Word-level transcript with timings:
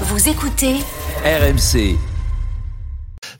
Vous 0.00 0.28
écoutez 0.28 0.80
RMC. 1.24 2.13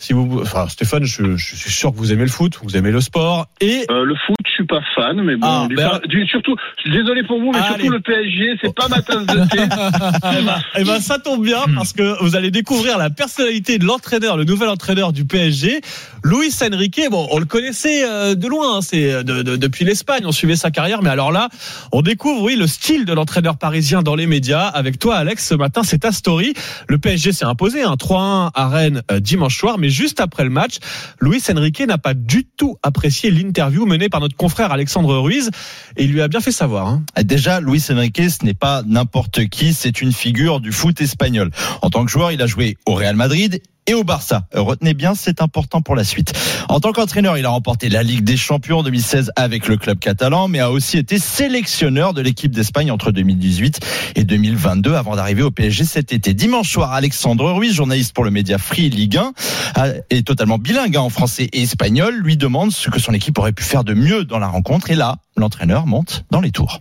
Si 0.04 0.12
vous, 0.12 0.40
enfin, 0.42 0.68
Stéphane, 0.68 1.04
je, 1.04 1.34
je 1.38 1.56
suis 1.56 1.70
sûr 1.70 1.90
que 1.90 1.96
vous 1.96 2.12
aimez 2.12 2.24
le 2.24 2.30
foot, 2.30 2.58
vous 2.62 2.76
aimez 2.76 2.90
le 2.90 3.00
sport 3.00 3.46
et 3.62 3.86
Euh, 3.90 4.04
le 4.04 4.14
foot, 4.26 4.36
je 4.44 4.50
suis 4.52 4.66
pas 4.66 4.80
fan, 4.94 5.22
mais 5.22 5.36
bon, 5.36 5.46
Ah, 5.48 5.66
ben- 5.74 5.98
du- 6.06 6.26
surtout, 6.26 6.54
désolé 6.84 7.22
pour 7.22 7.40
vous, 7.40 7.52
mais 7.52 7.58
Allez. 7.58 7.68
surtout 7.84 7.88
le 7.88 8.00
PSG, 8.00 8.58
c'est 8.62 8.74
pas 8.74 8.86
ma 8.88 9.00
tasse 9.00 9.24
de 9.24 9.48
thé. 9.48 9.58
Eh 10.38 10.42
ben, 10.44 10.56
eh 10.76 10.84
ben, 10.84 11.00
ça 11.00 11.18
tombe 11.18 11.42
bien 11.42 11.62
parce 11.74 11.94
que 11.94 12.22
vous 12.22 12.36
allez 12.36 12.50
découvrir 12.50 12.98
la 12.98 13.08
personnalité 13.08 13.78
de 13.78 13.86
l'entraîneur, 13.86 14.36
le 14.36 14.44
nouvel 14.44 14.68
entraîneur 14.68 15.14
du 15.14 15.24
PSG, 15.24 15.80
Luis 16.22 16.52
Enrique. 16.62 17.00
Bon, 17.10 17.26
on 17.30 17.38
le 17.38 17.46
connaissait 17.46 18.04
euh, 18.06 18.34
de 18.34 18.46
loin, 18.46 18.76
hein, 18.76 18.80
c'est 18.82 19.24
de- 19.24 19.40
de- 19.42 19.56
depuis 19.56 19.86
l'Espagne, 19.86 20.24
on 20.26 20.32
suivait 20.32 20.56
sa 20.56 20.70
carrière, 20.70 21.00
mais 21.02 21.08
alors 21.10 21.32
là, 21.32 21.48
on 21.92 22.02
découvre 22.02 22.42
oui 22.42 22.56
le 22.56 22.66
style 22.66 23.06
de 23.06 23.12
l'entraîneur 23.14 23.56
parisien 23.56 24.02
dans 24.02 24.16
les 24.16 24.26
médias. 24.26 24.66
Avec 24.66 24.98
toi, 24.98 25.16
Alex, 25.16 25.48
ce 25.48 25.54
matin, 25.54 25.82
c'est 25.82 26.00
ta 26.00 26.12
story. 26.12 26.52
Le 26.88 26.98
PSG 26.98 27.32
s'est 27.32 27.46
imposé, 27.46 27.82
un 27.84 27.94
3-1 27.96 28.50
à 28.54 28.68
Rennes 28.68 29.02
euh, 29.10 29.18
dimanche 29.20 29.56
soir, 29.58 29.78
mais 29.78 29.88
juste 29.94 30.20
après 30.20 30.44
le 30.44 30.50
match, 30.50 30.78
Luis 31.20 31.42
Enrique 31.50 31.80
n'a 31.80 31.98
pas 31.98 32.12
du 32.14 32.44
tout 32.44 32.76
apprécié 32.82 33.30
l'interview 33.30 33.86
menée 33.86 34.08
par 34.08 34.20
notre 34.20 34.36
confrère 34.36 34.72
Alexandre 34.72 35.16
Ruiz 35.18 35.50
et 35.96 36.04
il 36.04 36.12
lui 36.12 36.20
a 36.20 36.28
bien 36.28 36.40
fait 36.40 36.52
savoir. 36.52 36.86
hein. 36.88 37.02
Déjà, 37.22 37.60
Luis 37.60 37.82
Enrique, 37.90 38.20
ce 38.28 38.44
n'est 38.44 38.54
pas 38.54 38.82
n'importe 38.86 39.46
qui, 39.46 39.72
c'est 39.72 40.02
une 40.02 40.12
figure 40.12 40.60
du 40.60 40.72
foot 40.72 41.00
espagnol. 41.00 41.50
En 41.80 41.90
tant 41.90 42.04
que 42.04 42.10
joueur, 42.10 42.32
il 42.32 42.42
a 42.42 42.46
joué 42.46 42.76
au 42.86 42.94
Real 42.94 43.16
Madrid 43.16 43.62
et 43.86 43.94
au 43.94 44.04
Barça. 44.04 44.46
Retenez 44.54 44.94
bien, 44.94 45.14
c'est 45.14 45.42
important 45.42 45.82
pour 45.82 45.96
la 45.96 46.04
suite. 46.04 46.32
En 46.68 46.80
tant 46.80 46.92
qu'entraîneur, 46.92 47.36
il 47.38 47.44
a 47.44 47.50
remporté 47.50 47.88
la 47.88 48.02
Ligue 48.02 48.24
des 48.24 48.36
Champions 48.36 48.78
en 48.78 48.82
2016 48.82 49.30
avec 49.36 49.68
le 49.68 49.76
club 49.76 49.98
catalan, 49.98 50.48
mais 50.48 50.60
a 50.60 50.70
aussi 50.70 50.98
été 50.98 51.18
sélectionneur 51.18 52.14
de 52.14 52.22
l'équipe 52.22 52.50
d'Espagne 52.52 52.90
entre 52.90 53.10
2018 53.12 53.80
et 54.16 54.24
2022 54.24 54.94
avant 54.94 55.16
d'arriver 55.16 55.42
au 55.42 55.50
PSG 55.50 55.84
cet 55.84 56.12
été. 56.12 56.34
Dimanche 56.34 56.70
soir, 56.70 56.92
Alexandre 56.92 57.50
Ruiz, 57.52 57.74
journaliste 57.74 58.14
pour 58.14 58.24
le 58.24 58.30
média 58.30 58.58
Free 58.58 58.88
Ligue 58.90 59.18
1, 59.18 59.32
a- 59.74 59.88
est 60.10 60.26
totalement 60.26 60.58
bilingue 60.58 60.96
hein, 60.96 61.00
en 61.02 61.10
français 61.10 61.48
et 61.52 61.62
espagnol, 61.62 62.14
lui 62.16 62.36
demande 62.36 62.72
ce 62.72 62.90
que 62.90 62.98
son 62.98 63.12
équipe 63.12 63.38
aurait 63.38 63.52
pu 63.52 63.64
faire 63.64 63.84
de 63.84 63.94
mieux 63.94 64.24
dans 64.24 64.38
la 64.38 64.48
rencontre 64.48 64.90
et 64.90 64.94
là, 64.94 65.16
l'entraîneur 65.36 65.86
monte 65.86 66.24
dans 66.30 66.40
les 66.40 66.50
tours. 66.50 66.80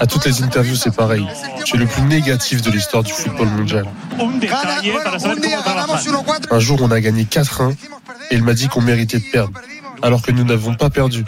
À 0.00 0.06
toutes 0.06 0.24
les 0.26 0.42
interviews, 0.42 0.76
c'est 0.76 0.94
pareil. 0.94 1.26
Tu 1.64 1.76
es 1.76 1.78
le 1.78 1.86
plus 1.86 2.02
négatif 2.02 2.62
de 2.62 2.70
l'histoire 2.70 3.02
du 3.02 3.12
football 3.12 3.48
mondial. 3.48 3.86
Un 6.50 6.58
jour, 6.58 6.78
on 6.82 6.90
a 6.90 7.00
gagné 7.00 7.24
4-1 7.24 7.72
et 8.30 8.34
il 8.34 8.42
m'a 8.42 8.54
dit 8.54 8.68
qu'on 8.68 8.80
méritait 8.82 9.18
de 9.18 9.24
perdre, 9.30 9.60
alors 10.02 10.22
que 10.22 10.30
nous 10.32 10.44
n'avons 10.44 10.74
pas 10.74 10.90
perdu. 10.90 11.24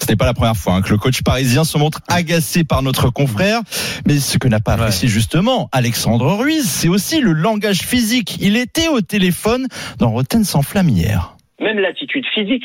Ce 0.00 0.06
n'est 0.08 0.16
pas 0.16 0.24
la 0.24 0.34
première 0.34 0.56
fois 0.56 0.74
hein, 0.74 0.82
que 0.82 0.90
le 0.90 0.98
coach 0.98 1.22
parisien 1.22 1.64
se 1.64 1.78
montre 1.78 2.00
agacé 2.08 2.64
par 2.64 2.82
notre 2.82 3.10
confrère. 3.10 3.60
Mais 4.06 4.18
ce 4.18 4.38
que 4.38 4.48
n'a 4.48 4.60
pas 4.60 4.72
apprécié 4.74 5.08
justement 5.08 5.68
Alexandre 5.72 6.34
Ruiz, 6.34 6.68
c'est 6.68 6.88
aussi 6.88 7.20
le 7.20 7.32
langage 7.32 7.80
physique. 7.82 8.38
Il 8.40 8.56
était 8.56 8.88
au 8.88 9.00
téléphone 9.00 9.66
dans 9.98 10.10
Rotten 10.10 10.44
sans 10.44 10.62
flamme 10.62 10.88
hier. 10.88 11.36
même 11.60 11.78
l'attitude 11.78 12.24
physique. 12.34 12.64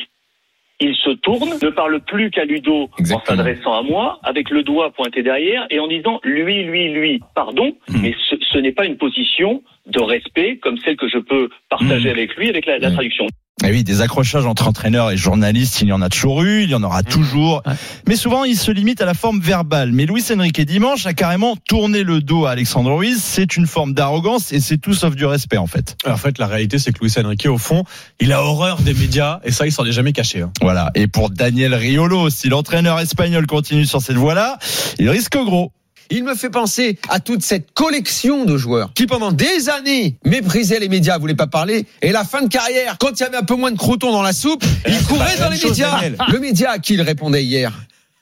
Il 0.80 0.96
se 0.96 1.10
tourne, 1.10 1.50
ne 1.62 1.70
parle 1.72 2.00
plus 2.02 2.30
qu'à 2.30 2.46
Ludo 2.46 2.90
en 3.00 3.20
s'adressant 3.26 3.74
à 3.74 3.82
moi, 3.82 4.20
avec 4.24 4.52
le 4.52 4.62
doigt 4.62 4.92
pointé 4.92 5.24
derrière 5.24 5.66
et 5.72 5.80
en 5.80 5.88
disant 5.88 6.20
lui, 6.24 6.64
lui, 6.66 6.90
lui. 6.94 7.20
Pardon, 7.34 7.76
mais 8.02 8.14
ce, 8.30 8.36
ce 8.52 8.58
n'est 8.60 8.72
pas 8.74 8.86
une 8.86 8.98
position 8.98 9.64
de 9.88 10.00
respect 10.02 10.58
comme 10.58 10.78
celle 10.78 10.96
que 10.98 11.08
je 11.10 11.18
peux 11.18 11.50
partager 11.70 12.10
Mm. 12.10 12.12
avec 12.12 12.36
lui 12.36 12.50
avec 12.50 12.66
la, 12.68 12.78
la 12.78 12.90
Mm. 12.92 12.94
traduction. 12.94 13.26
Et 13.66 13.72
oui, 13.72 13.84
des 13.84 14.02
accrochages 14.02 14.46
entre 14.46 14.68
entraîneurs 14.68 15.10
et 15.10 15.18
journalistes, 15.18 15.82
il 15.82 15.88
y 15.88 15.92
en 15.92 16.02
a 16.04 16.10
toujours 16.10 16.44
eu, 16.44 16.62
il 16.64 16.70
y 16.70 16.76
en 16.76 16.84
aura 16.84 17.02
toujours. 17.02 17.64
Ouais. 17.66 17.74
Mais 18.08 18.16
souvent, 18.16 18.44
il 18.44 18.56
se 18.56 18.70
limite 18.70 19.02
à 19.02 19.06
la 19.06 19.16
forme 19.16 19.40
verbale. 19.40 19.92
Mais 19.92 20.06
Luis 20.06 20.24
Enrique 20.32 20.62
dimanche 20.62 21.08
a 21.08 21.14
carrément 21.14 21.56
tourné 21.68 22.04
le 22.04 22.22
dos 22.22 22.46
à 22.46 22.52
Alexandre 22.52 22.94
Ruiz. 22.96 23.18
C'est 23.20 23.58
une 23.58 23.66
forme 23.66 23.94
d'arrogance 23.94 24.52
et 24.54 24.60
c'est 24.60 24.78
tout 24.78 24.94
sauf 24.94 25.16
du 25.16 25.26
respect 25.26 25.58
en 25.58 25.66
fait. 25.66 25.98
En 26.06 26.18
fait, 26.18 26.38
la 26.38 26.46
réalité, 26.46 26.78
c'est 26.78 26.92
que 26.92 27.00
Luis 27.00 27.14
Enrique, 27.18 27.48
au 27.48 27.58
fond, 27.58 27.84
il 28.20 28.32
a 28.32 28.44
horreur 28.44 28.80
des 28.82 28.94
médias 28.94 29.40
et 29.44 29.52
ça, 29.52 29.66
il 29.66 29.72
s'en 29.72 29.86
est 29.86 29.92
jamais 29.92 30.14
caché. 30.14 30.44
hein. 30.44 30.52
Voilà. 30.62 30.92
Et 30.94 31.08
pour 31.08 31.32
Daniel 31.32 31.74
Riolo, 31.74 32.30
si 32.30 32.50
l'entraîneur 32.50 33.00
espagnol 33.00 33.48
continue 33.48 33.88
sur 33.88 34.02
cette 34.04 34.18
voie-là, 34.18 34.60
il 35.00 35.10
risque 35.10 35.36
gros. 35.36 35.72
Il 36.10 36.24
me 36.24 36.36
fait 36.36 36.50
penser 36.50 36.98
à 37.10 37.20
toute 37.20 37.44
cette 37.44 37.72
collection 37.74 38.46
de 38.46 38.58
joueurs 38.58 38.94
qui 38.94 39.08
pendant 39.08 39.32
des 39.32 39.70
années 39.70 40.18
méprisaient 40.26 40.80
les 40.80 40.90
médias, 40.90 41.18
voulaient 41.18 41.36
pas 41.36 41.48
parler, 41.48 41.86
et 42.02 42.12
la 42.12 42.24
fin 42.24 42.42
de 42.42 42.48
carrière, 42.48 42.98
quand 43.00 43.20
il 43.20 43.24
y 43.24 43.26
avait 43.26 43.38
un 43.38 43.44
peu 43.44 43.56
moins 43.56 43.72
de 43.72 43.78
croutons 43.78 44.12
dans 44.12 44.22
la 44.22 44.34
soupe, 44.34 44.64
il 44.88 45.04
courait 45.04 45.38
dans 45.38 45.50
les 45.50 45.64
médias. 45.64 46.02
Le 46.32 46.40
média 46.40 46.72
à 46.72 46.80
qui 46.80 46.94
il 46.94 47.02
répondait 47.02 47.44
hier 47.44 47.74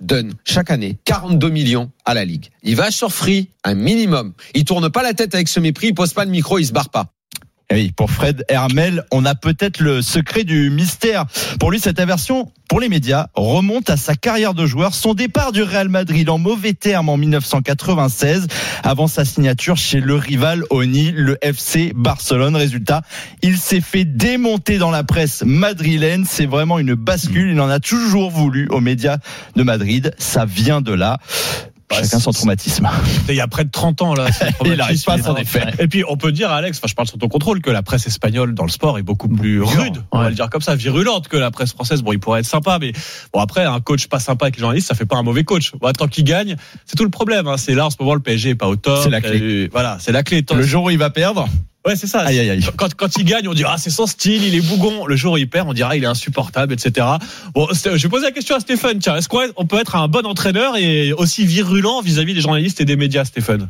donne 0.01 0.34
chaque 0.44 0.72
année 0.72 0.97
42 1.06 1.50
millions 1.50 1.91
à 2.06 2.13
la 2.13 2.25
Ligue. 2.25 2.50
Il 2.63 2.75
va 2.75 2.91
sur 2.91 3.12
Free, 3.12 3.50
un 3.63 3.75
minimum. 3.75 4.34
Il 4.53 4.66
tourne 4.66 4.90
pas 4.90 5.03
la 5.03 5.13
tête 5.13 5.34
avec 5.34 5.47
ce 5.47 5.59
mépris, 5.59 5.88
il 5.88 5.94
pose 5.94 6.13
pas 6.13 6.25
le 6.25 6.31
micro, 6.31 6.59
il 6.59 6.66
se 6.66 6.73
barre 6.73 6.90
pas. 6.90 7.15
Et 7.72 7.76
oui, 7.76 7.92
pour 7.96 8.12
Fred 8.12 8.46
Hermel, 8.48 9.03
on 9.12 9.26
a 9.26 9.34
peut-être 9.34 9.80
le 9.80 10.03
secret 10.03 10.44
du 10.44 10.70
mystère. 10.70 11.26
Pour 11.59 11.72
lui, 11.72 11.80
cette 11.80 12.00
aversion, 12.00 12.52
pour 12.70 12.80
les 12.80 12.90
médias, 12.90 13.28
remonte 13.34 13.90
à 13.90 13.98
sa 13.98 14.14
carrière 14.14 14.53
de 14.53 14.68
joueur, 14.68 14.94
son 14.94 15.16
départ 15.16 15.52
du 15.52 15.64
Real 15.64 15.90
Madrid 15.90 16.30
en 16.30 16.38
mauvais 16.38 16.74
termes 16.74 17.09
en 17.09 17.18
1996, 17.18 18.46
avant 18.84 19.08
sa 19.08 19.26
signature 19.26 19.78
chez 19.78 20.00
le 20.00 20.14
rival 20.14 20.64
Oni, 20.70 21.12
le 21.12 21.40
FC 21.42 21.92
Barcelone. 21.96 22.56
Résultat, 22.56 23.02
il 23.42 23.58
s'est 23.58 23.82
fait 23.82 24.06
démonter 24.06 24.78
dans 24.78 24.92
la 24.92 25.03
presse 25.03 25.42
madrilène. 25.44 26.24
C'est 26.30 26.46
vraiment 26.46 26.78
une 26.78 26.94
bascule. 26.94 27.52
Il 27.52 27.59
en 27.59 27.70
a 27.70 27.80
toujours 27.80 28.30
voulu 28.30 28.68
aux 28.70 28.82
médias 28.82 29.18
de 29.56 29.64
Madrid. 29.64 30.14
Ça 30.20 30.46
vient 30.46 30.82
de 30.82 30.94
là. 30.94 31.18
Chacun 31.91 32.19
son 32.19 32.31
traumatisme. 32.31 32.90
Il 33.29 33.35
y 33.35 33.41
a 33.41 33.47
près 33.47 33.63
de 33.63 33.69
30 33.69 34.01
ans, 34.01 34.13
là. 34.16 34.25
Il 34.66 34.73
n'arrive 34.73 35.03
pas 35.03 35.18
traumatisme. 35.19 35.59
défaire. 35.59 35.79
Et 35.79 35.88
puis, 35.88 36.03
on 36.07 36.18
peut 36.18 36.31
dire, 36.31 36.51
Alex, 36.51 36.78
enfin, 36.79 36.88
je 36.90 36.96
parle 36.96 37.07
sur 37.07 37.18
ton 37.18 37.28
contrôle, 37.28 37.62
que 37.62 37.69
la 37.69 37.84
presse 37.84 38.07
espagnole 38.07 38.56
dans 38.56 38.63
le 38.66 38.72
sport 38.72 38.97
est 38.97 39.03
beaucoup 39.03 39.28
plus 39.29 39.62
rude, 39.62 40.03
on 40.12 40.19
va 40.19 40.29
le 40.29 40.35
dire 40.35 40.50
comme 40.50 40.62
ça, 40.62 40.75
virulente 40.75 41.28
que 41.28 41.38
la 41.38 41.51
presse 41.51 41.73
française. 41.73 42.01
Bon, 42.01 42.12
il 42.12 42.19
pourrait 42.19 42.40
être 42.40 42.47
sympa, 42.47 42.79
mais 42.81 42.91
bon, 43.34 43.40
après, 43.40 43.63
un 43.66 43.79
coach 43.79 44.07
pas 44.07 44.19
sympa 44.19 44.46
avec 44.46 44.56
les 44.56 44.62
journalistes, 44.62 44.88
ça 44.88 44.96
fait 44.96 45.06
pas 45.06 45.18
un 45.18 45.23
mauvais 45.23 45.44
coach. 45.44 45.72
Bon, 45.79 45.91
tant 45.91 46.07
qu'il 46.07 46.23
gagne, 46.23 46.56
c'est 46.85 46.96
tout 46.96 47.03
le 47.06 47.09
problème. 47.12 47.47
hein. 47.47 47.57
C'est 47.57 47.75
là, 47.75 47.85
en 47.85 47.90
ce 47.91 47.97
moment, 48.00 48.16
le 48.16 48.19
PSG 48.19 48.50
est 48.52 48.56
pas 48.56 48.67
au 48.67 48.75
top. 48.75 49.00
C'est 49.03 49.09
la 49.09 49.22
clé. 49.22 49.69
Voilà, 49.72 49.97
c'est 50.00 50.12
la 50.12 50.23
clé. 50.23 50.44
Le 50.53 50.63
jour 50.63 50.85
où 50.85 50.90
il 50.90 50.97
va 50.97 51.12
perdre, 51.12 51.47
Ouais, 51.85 51.96
c'est 51.96 52.07
ça. 52.07 52.22
Aïe, 52.22 52.40
aïe, 52.40 52.50
aïe. 52.50 52.62
Quand, 52.78 52.94
quand 52.96 53.16
il 53.18 53.25
gagne, 53.25 53.47
on 53.47 53.53
dira, 53.53 53.73
ah, 53.75 53.78
c'est 53.78 53.90
son 53.91 54.07
style, 54.07 54.44
il 54.44 54.56
est 54.56 54.68
bougon. 54.68 55.06
Le 55.06 55.16
jour 55.16 55.34
où 55.34 55.38
il 55.38 55.47
perd, 55.47 55.68
on 55.69 55.73
dira, 55.73 55.96
il 55.96 56.03
est 56.03 56.07
insupportable, 56.07 56.73
etc. 56.73 57.06
Bon, 57.53 57.68
je 57.72 57.90
vais 58.01 58.09
poser 58.09 58.25
la 58.25 58.31
question 58.31 58.56
à 58.56 58.59
Stéphane. 58.59 58.97
Tiens, 59.00 59.16
est-ce 59.18 59.29
qu'on 59.29 59.41
on 59.56 59.66
peut 59.68 59.78
être 59.79 59.96
un 59.96 60.07
bon 60.07 60.25
entraîneur 60.25 60.78
et 60.78 61.13
aussi 61.13 61.46
virulent 61.46 62.01
vis-à-vis 62.01 62.34
des 62.34 62.41
journalistes 62.41 62.81
et 62.81 62.85
des 62.85 62.96
médias, 62.96 63.23
Stéphane? 63.25 63.69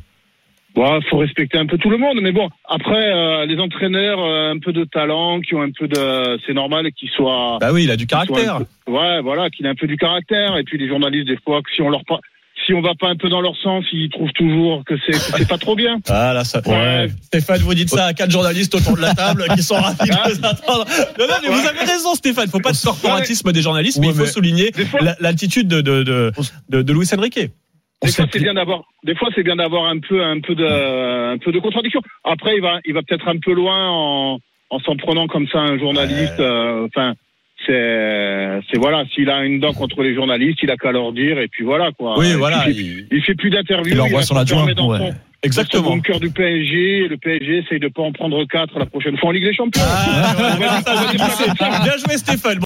Bon, 0.75 0.99
faut 1.09 1.17
respecter 1.19 1.57
un 1.57 1.65
peu 1.65 1.77
tout 1.77 1.89
le 1.89 1.97
monde, 1.97 2.19
mais 2.21 2.33
bon, 2.33 2.49
après, 2.67 3.09
euh, 3.09 3.45
les 3.45 3.57
entraîneurs, 3.59 4.19
euh, 4.19 4.51
un 4.53 4.59
peu 4.59 4.73
de 4.73 4.83
talent, 4.83 5.39
qui 5.39 5.55
ont 5.55 5.61
un 5.61 5.71
peu 5.71 5.87
de, 5.87 6.37
c'est 6.45 6.53
normal 6.53 6.91
qu'ils 6.91 7.09
soient, 7.11 7.57
Bah 7.61 7.69
oui, 7.71 7.85
il 7.85 7.91
a 7.91 7.95
du 7.95 8.07
caractère. 8.07 8.59
peu- 8.85 8.91
ouais, 8.91 9.21
voilà, 9.21 9.49
qu'il 9.49 9.65
ait 9.65 9.69
un 9.69 9.75
peu 9.75 9.87
du 9.87 9.95
caractère, 9.95 10.57
et 10.57 10.63
puis 10.63 10.77
les 10.77 10.89
journalistes, 10.89 11.27
des 11.27 11.37
fois, 11.45 11.61
que 11.61 11.71
si 11.73 11.81
on 11.81 11.87
leur 11.89 12.03
pas, 12.03 12.19
si 12.65 12.73
on 12.73 12.81
va 12.81 12.93
pas 12.99 13.09
un 13.09 13.15
peu 13.15 13.29
dans 13.29 13.41
leur 13.41 13.55
sens, 13.57 13.85
ils 13.93 14.09
trouvent 14.09 14.31
toujours 14.33 14.83
que 14.85 14.95
c'est, 15.05 15.47
pas 15.47 15.57
trop 15.57 15.75
bien. 15.75 15.99
Ah 16.09 16.33
là, 16.33 16.43
ça. 16.43 16.61
Ouais. 16.65 17.07
Stéphane, 17.23 17.61
vous 17.61 17.73
dites 17.73 17.89
ça 17.89 18.05
à 18.05 18.13
quatre 18.13 18.31
journalistes 18.31 18.73
autour 18.75 18.95
de 18.95 19.01
la 19.01 19.13
table 19.13 19.45
qui 19.55 19.63
sont 19.63 19.75
ravis 19.75 20.09
de 20.09 20.31
vous 20.33 20.45
entendre. 20.45 20.85
Non, 21.19 21.25
non, 21.27 21.33
mais 21.43 21.49
vous 21.49 21.67
avez 21.67 21.79
raison, 21.79 22.13
Stéphane. 22.15 22.47
Faut 22.49 22.59
pas 22.59 22.71
de 22.71 22.77
corporatisme 22.83 23.51
des 23.51 23.61
journalistes, 23.61 23.99
mais 23.99 24.07
il 24.07 24.13
faut 24.13 24.21
mais- 24.21 24.27
souligner 24.27 24.71
Des 24.71 24.85
fois- 24.85 25.01
la- 25.01 25.15
l'attitude 25.19 25.67
de, 25.67 25.81
de, 25.81 26.03
de, 26.03 26.31
de, 26.69 26.81
de 26.81 26.93
Luis 26.93 27.07
Enrique. 27.17 27.39
Des 28.03 28.11
fois, 28.11 28.25
c'est 28.31 28.39
bien 28.39 28.53
d'avoir, 28.53 28.81
des 29.03 29.15
fois, 29.15 29.29
c'est 29.35 29.43
bien 29.43 29.55
d'avoir 29.55 29.85
un 29.85 29.99
peu, 29.99 30.23
un 30.23 30.39
peu 30.39 30.53
de, 30.55 31.33
un 31.33 31.37
peu 31.37 31.51
de 31.51 31.59
contradiction. 31.59 32.01
Après, 32.23 32.55
il 32.55 32.61
va, 32.61 32.79
il 32.85 32.93
va 32.93 33.01
peut-être 33.01 33.27
un 33.27 33.37
peu 33.39 33.53
loin 33.53 33.89
en, 33.89 34.37
en 34.69 34.79
s'en 34.79 34.95
prenant 34.95 35.27
comme 35.27 35.47
ça 35.47 35.59
un 35.59 35.77
journaliste. 35.79 36.39
euh, 36.39 36.85
Enfin, 36.87 37.13
c'est, 37.65 38.59
c'est 38.71 38.77
voilà, 38.77 39.03
s'il 39.13 39.29
a 39.29 39.43
une 39.43 39.59
dent 39.59 39.73
contre 39.73 40.01
les 40.03 40.13
journalistes, 40.15 40.59
il 40.63 40.71
a 40.71 40.77
qu'à 40.77 40.91
leur 40.91 41.11
dire 41.11 41.39
et 41.39 41.47
puis 41.47 41.63
voilà 41.63 41.91
quoi. 41.97 42.17
Oui, 42.17 42.33
voilà. 42.33 42.65
il- 42.67 43.07
il, 43.11 43.21
fait 43.23 43.35
plus 43.35 43.49
d'interviews. 43.49 43.93
Il 43.93 44.01
envoie 44.01 44.21
son 44.23 44.35
adjoint, 44.37 44.65
ouais. 44.65 45.11
Exactement. 45.43 45.83
son 45.83 45.89
bunker 45.97 46.19
du 46.19 46.31
PSG. 46.31 47.07
Le 47.07 47.17
PSG 47.17 47.57
essaye 47.59 47.79
de 47.79 47.87
pas 47.87 48.01
en 48.01 48.11
prendre 48.11 48.43
quatre 48.45 48.79
la 48.79 48.87
prochaine 48.87 49.15
fois 49.17 49.29
en 49.29 49.31
Ligue 49.31 49.43
des 49.45 49.53
Champions. 49.53 49.81
Ah, 49.85 50.35
ouais, 50.37 50.43
ouais, 50.65 51.83
Bien 51.83 51.97
joué, 51.97 52.17
Stéphane. 52.17 52.57